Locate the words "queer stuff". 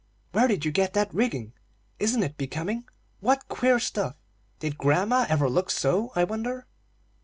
3.49-4.15